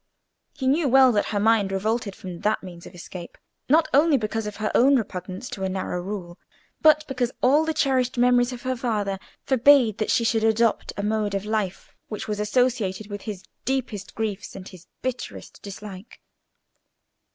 He 0.53 0.65
knew 0.65 0.87
well 0.87 1.11
that 1.11 1.27
her 1.27 1.39
mind 1.39 1.71
revolted 1.71 2.15
from 2.15 2.39
that 2.39 2.63
means 2.63 2.87
of 2.87 2.95
escape, 2.95 3.37
not 3.69 3.87
only 3.93 4.17
because 4.17 4.47
of 4.47 4.55
her 4.55 4.71
own 4.73 4.95
repugnance 4.95 5.47
to 5.49 5.63
a 5.63 5.69
narrow 5.69 6.01
rule, 6.01 6.39
but 6.81 7.05
because 7.07 7.31
all 7.43 7.65
the 7.65 7.73
cherished 7.75 8.17
memories 8.17 8.51
of 8.51 8.63
her 8.63 8.75
father 8.75 9.19
forbade 9.43 9.99
that 9.99 10.09
she 10.09 10.23
should 10.23 10.43
adopt 10.43 10.91
a 10.97 11.03
mode 11.03 11.35
of 11.35 11.45
life 11.45 11.93
which 12.07 12.27
was 12.27 12.39
associated 12.39 13.11
with 13.11 13.21
his 13.21 13.43
deepest 13.63 14.15
griefs 14.15 14.55
and 14.55 14.69
his 14.69 14.87
bitterest 15.03 15.61
dislike. 15.61 16.19